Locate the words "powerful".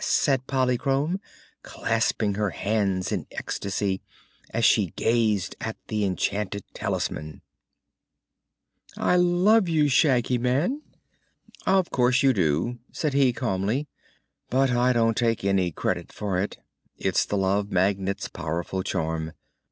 18.27-18.81